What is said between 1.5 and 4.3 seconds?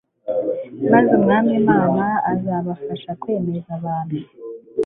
Imana azabafasha kwemeza abantu